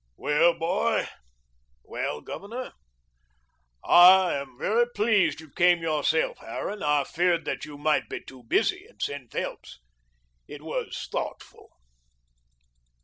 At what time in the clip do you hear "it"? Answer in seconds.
10.47-10.63